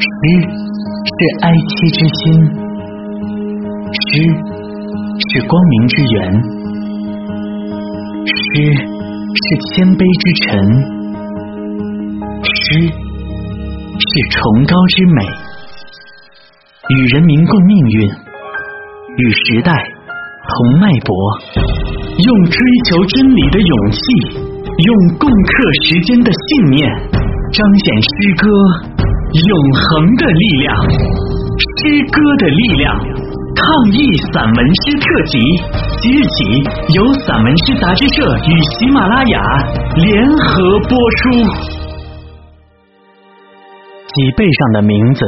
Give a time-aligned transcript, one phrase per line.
[0.00, 0.06] 诗
[1.04, 2.20] 是哀戚之心，
[3.92, 4.02] 诗
[5.28, 6.16] 是光明之源，
[8.24, 8.34] 诗
[9.36, 10.48] 是谦卑之臣，
[12.48, 12.88] 诗
[14.00, 15.20] 是崇高之美，
[16.88, 19.70] 与人民共命运，与时代
[20.48, 21.12] 同脉搏，
[22.16, 22.56] 用追
[22.88, 24.00] 求真理的勇气，
[24.64, 25.52] 用共克
[25.84, 26.88] 时艰的信念，
[27.52, 28.08] 彰显诗
[28.40, 28.48] 歌。
[29.32, 32.98] 永恒的力量，诗歌的力量，
[33.54, 33.96] 抗疫
[34.32, 35.38] 散文诗特辑，
[36.00, 36.36] 即日起
[36.96, 39.40] 由散文诗杂志社与喜马拉雅
[39.94, 41.30] 联合播出。
[44.08, 45.24] 脊背上的名字，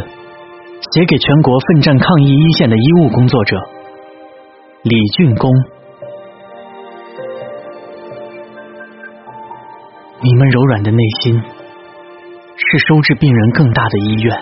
[0.90, 3.56] 写给全国奋战抗疫一线的医务工作者
[4.82, 5.48] 李俊功。
[10.22, 11.40] 你们柔软的内心。
[12.72, 14.34] 是收治病人更大的医院，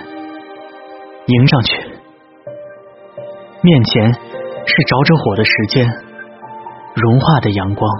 [1.26, 1.82] 迎上去，
[3.60, 5.84] 面前是着着火的时间，
[6.94, 7.90] 融化的阳光，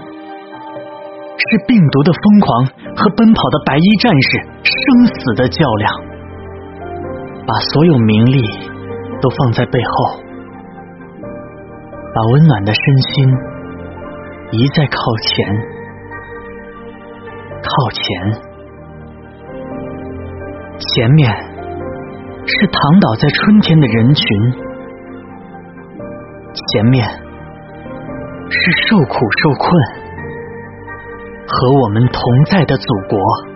[1.35, 2.65] 是病毒的疯狂
[2.95, 5.93] 和奔跑的白衣战士生死的较量，
[7.45, 8.41] 把所有名利
[9.19, 10.23] 都放在背后，
[12.15, 13.29] 把温暖的身心
[14.51, 15.57] 一再靠前，
[17.63, 18.50] 靠前。
[20.81, 21.31] 前面
[22.45, 24.25] 是躺倒在春天的人群，
[26.53, 27.07] 前面
[28.49, 29.71] 是受苦受困
[31.47, 33.50] 和我们同在的祖国。